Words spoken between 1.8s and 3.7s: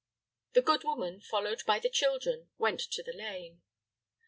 children, went to the lane.